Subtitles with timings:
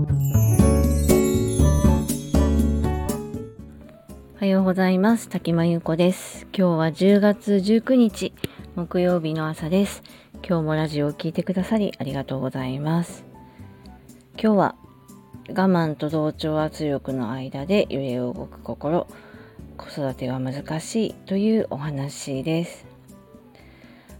[0.00, 0.06] お
[4.38, 5.28] はようございます。
[5.28, 6.46] 滝間優子です。
[6.56, 8.32] 今日は10月19日
[8.76, 10.02] 木曜日の朝です。
[10.36, 13.26] 今日もラジオを聴いてくださりありがとうございます。
[14.42, 14.74] 今日は
[15.50, 19.06] 我慢と同調圧力の間で揺れ動く心
[19.76, 22.86] 子育ては難しいというお話です。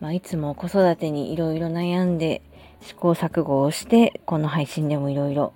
[0.00, 2.42] まあ、いつも子育てにいろいろ悩んで
[2.82, 5.52] 試行錯誤をしてこの配信でもいろいろ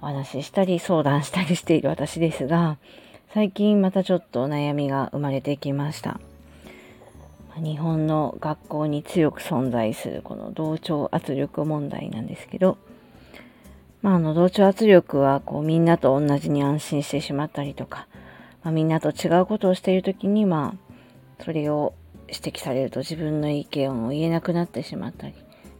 [0.00, 2.78] お話ししたり相談したりしている私ですが
[3.32, 6.20] 最近またちょっと悩みが生まれてきました。
[7.56, 12.78] 日本の学校に強く存在するこの同調圧力問題なんですけど、
[14.02, 18.08] まあ、あの同調圧力はこうみんなと同じに安心してしまったりとか、
[18.64, 20.74] まあ、みんなと違うことをしている時にま
[21.40, 21.94] あそれを
[22.28, 25.34] 指摘されると自分の意見を言えなくなってしまったり、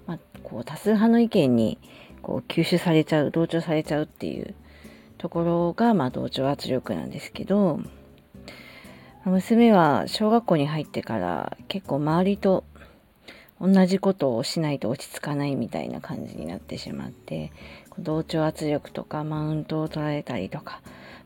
[0.06, 1.78] まあ、こう多数派の意見に
[2.22, 4.54] こう吸収されちゃう同調されちゃうっていう
[5.18, 7.80] ところが、まあ、同調圧力なんですけど
[9.24, 12.64] 娘は小学校に入ってから結構周りと
[13.60, 17.52] 同じことをしないと落ち着かないみたいな感じになってしまって
[17.98, 20.82] 同調圧力とかマウントを取られたりとか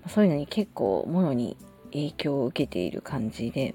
[0.08, 1.56] そういうのに結構もろに
[1.92, 3.74] 影響を受けている感じで。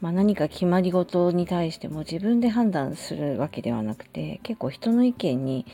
[0.00, 5.66] まあ、何か決まり事に対しても自分で判断するわけではなくて結構人の意見に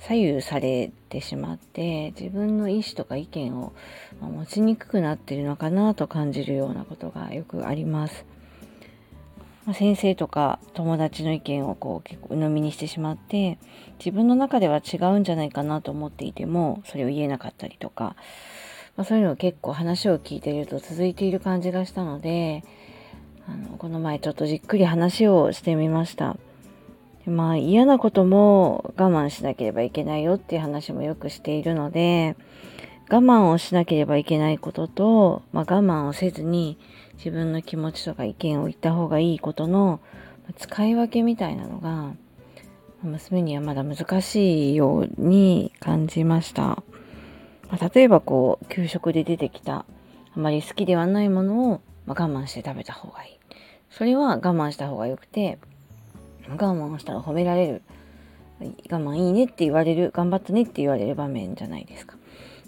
[0.00, 3.72] 左右されてしまって自分の意思とか意見を
[4.20, 8.24] 持ちにくくなってるのかなと感じるようなことがよくあります。
[9.66, 13.58] ま、先生とか友達の意見をこう結構鵜呑みにしてしまって
[13.98, 18.16] 自分の中では違うんじゃないかなと思っていてもそれを言えなかったりとか、
[18.96, 22.64] まあ、そういうのを結構話を聞いていると続いている感じがしたので
[23.46, 26.36] あのこの前ちょっとじっくり話をしてみました。
[27.24, 32.36] でまあ嫌なことも我慢しなければいけないよっていう話もよくしているので
[33.10, 36.78] 我慢をしなければいけないことと、まあ、我慢をせずに
[37.16, 40.00] 自分の気持ちとか意見を言った方がいいことの
[40.56, 42.14] 使い分けみたいなのが
[43.02, 46.82] 娘にはまだ難しいように感じました。
[47.70, 49.84] ま、例えばこう給食で出てきた
[50.34, 53.38] あまり好きではないものを、まあ、我慢して食べた方がいい。
[53.88, 55.58] それは我慢した方がよくて
[56.48, 57.82] 我慢したら褒められる
[58.60, 58.66] 我
[58.98, 62.16] 慢いいねって言われる頑張ったねって言われる場面じゃないですか。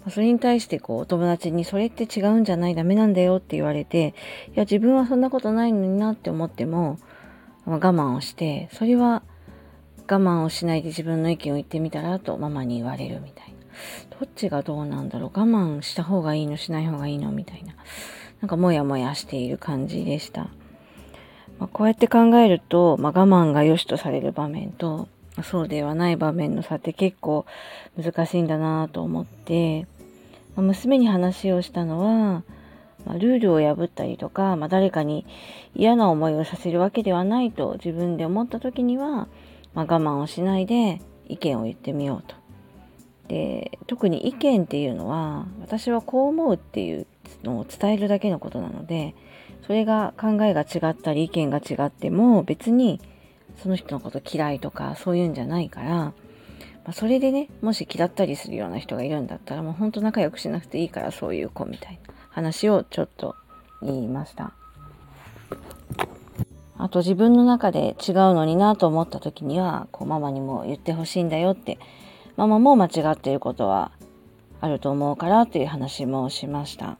[0.09, 4.13] それに対してこう友達にそれって違うんじゃないダメなんだよって言われて
[4.49, 6.99] いや自分はそんなことないのになって思っても
[7.65, 9.23] ま我慢をしてそれは
[9.99, 13.53] 我慢をしないで自分の意見を言ってみたらとママに言われるみたいな。
[14.19, 15.39] どっちがどうなんだろう。
[15.39, 17.75] 我慢した方がいいのしない方がいいのみたいな。
[18.43, 20.49] なんかモヤモヤしている感じでした。
[21.59, 25.07] まあ、こうやって考えると、まあ、我慢が良しとされる場面と、
[25.43, 27.45] そうではない場面の差って結構
[27.97, 29.87] 難しいんだなと思って、
[30.57, 32.43] まあ、娘に話をしたのは、
[33.05, 35.25] ま、ルールを破ったりとか、ま、誰かに
[35.73, 39.29] 嫌な思いをさせるわけではないと自分で思った時には、
[39.73, 42.35] ま、我慢をしないで意見を言ってみようと。
[43.29, 47.07] で特に意見っていうのは私はこう思うっていう
[47.43, 49.15] のを伝えるだけのことなので
[49.65, 52.99] それが考えが違ったり意見が違っても別に
[53.61, 56.13] その人のこと嫌いとかそういうんじゃないから、ま
[56.87, 63.35] あ、それでねもし嫌ったりするような人がいるんだったらもうほんと仲良くしなくていいからそういう子みたいな話をちょっと
[63.81, 64.53] 言いました。
[66.75, 71.79] あと自分の中で違うのになと思った時にはこうママにも言ってほしいんだよって
[72.35, 73.91] ママも間違っていることは
[74.59, 76.97] あると思うからという話もしました。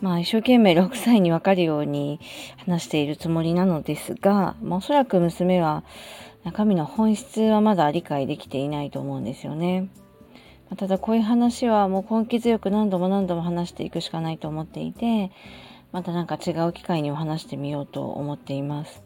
[0.00, 2.20] まあ、一生懸命6歳に分かるように
[2.58, 5.82] 話しているつもりなのですが、まあ、おそらく娘は
[6.44, 9.88] 中身の本質はまだ理解できていないと思うんですよね。
[10.70, 15.30] ま、ただこういう話はもう根気強く何度も何度も話していくしかないと思っていて
[15.92, 19.02] また何か違う機会にも話してみようと思っています。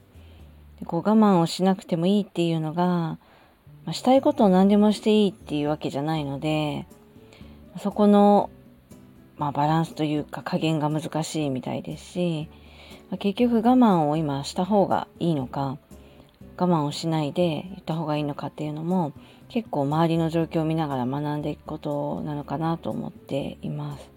[0.80, 3.18] でこう我慢をしなくてもいいっていうのが、ま
[3.86, 6.86] あ、したいことを何でもしていいっていうわけじゃないので
[7.78, 8.50] そこの
[9.36, 12.48] まあ、バランスというか加減が難しいみたいですし、
[13.10, 15.78] まあ、結局我慢を今した方がいいのか
[16.56, 19.12] 我慢をしないで言った方がいいのかっていうのも
[19.48, 24.10] 結構周りの状況を見ながら学んでいくことなのかなと思っています。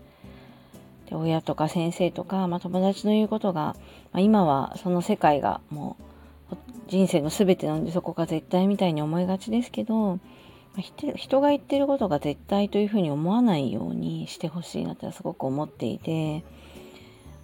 [1.09, 3.75] で親とか先生とか、まあ、友達の言うことが、
[4.11, 5.97] まあ、今はその世界がも
[6.51, 6.55] う
[6.87, 10.19] 人生の全てなのでそこが絶対みたいに思いがちですけど
[10.81, 16.43] 人が言ってることが絶対というふうに思わないようにしてほしいなってすごく思っていて、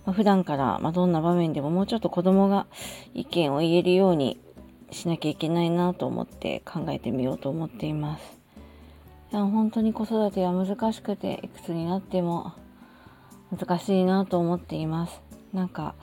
[0.06, 2.68] まあ、普段から、ま、どんな場面でももうちょっと子供が
[3.14, 4.40] 意見を言えるように
[4.92, 8.38] しなきゃいけないなと思って考えてみようと思っています。
[9.32, 12.52] いや本当に子育ては難しくていくつになっても
[13.58, 15.22] 難しいなと思っています。
[15.54, 15.96] なんか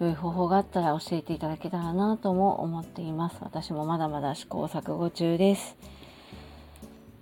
[0.00, 3.36] 良い方法があったら教えていただけたらなとも思っています。
[3.40, 5.76] 私もまだまだ試行錯誤中です。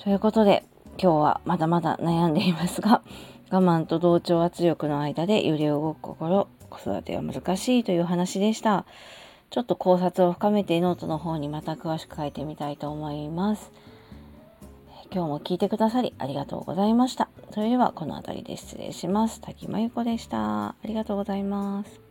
[0.03, 0.65] ということで
[0.99, 3.03] 今日はまだまだ悩んでいますが
[3.53, 8.87] 我慢と同調圧力の間で揺れ動く心子育ては難しいという話でした
[9.51, 13.73] ちょっと考察を深めてノートの方にまた詳しく書いてみたいと思います
[15.13, 17.29] 今日も聞いてくださりありがとうございました。
[17.53, 19.41] それではこの辺りで失礼します。
[19.41, 20.69] 滝真由子でした。
[20.69, 22.10] ありがとうございます。